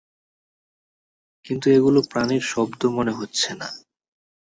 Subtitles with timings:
[1.45, 3.67] কিন্তু এগুলো প্রাণির শব্দ মনে হচ্ছেনা।